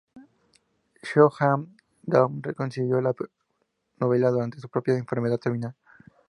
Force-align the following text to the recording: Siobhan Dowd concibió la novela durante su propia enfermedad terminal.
Siobhan 1.03 1.77
Dowd 2.01 2.55
concibió 2.57 2.99
la 3.01 3.13
novela 3.99 4.31
durante 4.31 4.59
su 4.59 4.67
propia 4.67 4.95
enfermedad 4.97 5.37
terminal. 5.37 5.75